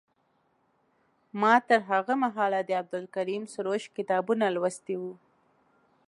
ما 1.41 1.53
تر 1.67 1.79
هغه 1.91 2.13
مهاله 2.23 2.59
د 2.65 2.69
عبدالکریم 2.81 3.43
سروش 3.53 3.83
کتابونه 3.97 4.45
لوستي 4.55 4.95
وو. 5.01 5.13